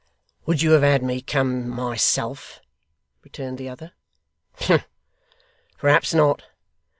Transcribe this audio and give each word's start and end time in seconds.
'Would 0.47 0.63
you 0.63 0.71
have 0.71 0.81
had 0.81 1.03
me 1.03 1.21
come 1.21 1.69
myself?' 1.69 2.59
returned 3.21 3.59
the 3.59 3.69
other. 3.69 3.91
'Humph! 4.55 4.87
Perhaps 5.77 6.15
not. 6.15 6.41